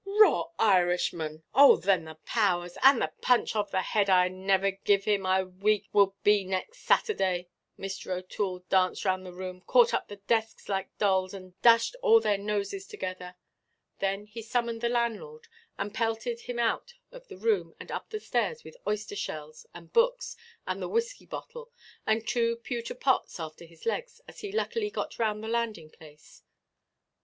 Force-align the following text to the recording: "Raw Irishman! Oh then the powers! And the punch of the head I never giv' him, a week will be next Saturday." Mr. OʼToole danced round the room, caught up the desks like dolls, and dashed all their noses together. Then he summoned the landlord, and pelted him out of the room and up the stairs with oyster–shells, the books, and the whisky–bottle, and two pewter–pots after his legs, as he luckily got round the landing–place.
"Raw 0.03 0.49
Irishman! 0.57 1.43
Oh 1.53 1.75
then 1.75 2.05
the 2.05 2.15
powers! 2.25 2.75
And 2.81 2.99
the 2.99 3.11
punch 3.21 3.55
of 3.55 3.69
the 3.69 3.83
head 3.83 4.09
I 4.09 4.29
never 4.29 4.71
giv' 4.71 5.03
him, 5.05 5.27
a 5.27 5.45
week 5.45 5.89
will 5.93 6.15
be 6.23 6.43
next 6.43 6.79
Saturday." 6.79 7.49
Mr. 7.77 8.07
OʼToole 8.19 8.67
danced 8.67 9.05
round 9.05 9.23
the 9.27 9.31
room, 9.31 9.61
caught 9.61 9.93
up 9.93 10.07
the 10.07 10.15
desks 10.15 10.67
like 10.67 10.97
dolls, 10.97 11.35
and 11.35 11.53
dashed 11.61 11.95
all 12.01 12.19
their 12.19 12.39
noses 12.39 12.87
together. 12.87 13.35
Then 13.99 14.25
he 14.25 14.41
summoned 14.41 14.81
the 14.81 14.89
landlord, 14.89 15.47
and 15.77 15.93
pelted 15.93 16.39
him 16.41 16.57
out 16.57 16.95
of 17.11 17.27
the 17.27 17.37
room 17.37 17.75
and 17.79 17.91
up 17.91 18.09
the 18.09 18.19
stairs 18.19 18.63
with 18.63 18.77
oyster–shells, 18.87 19.67
the 19.75 19.81
books, 19.81 20.35
and 20.65 20.81
the 20.81 20.89
whisky–bottle, 20.89 21.71
and 22.07 22.27
two 22.27 22.55
pewter–pots 22.55 23.39
after 23.39 23.65
his 23.65 23.85
legs, 23.85 24.19
as 24.27 24.39
he 24.39 24.51
luckily 24.51 24.89
got 24.89 25.19
round 25.19 25.43
the 25.43 25.47
landing–place. 25.47 26.41